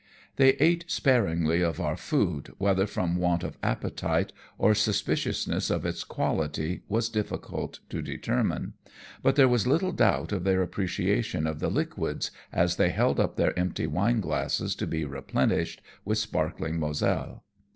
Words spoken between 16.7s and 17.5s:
Moselle.